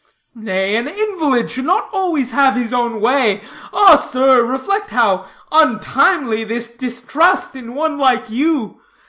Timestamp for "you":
8.27-8.81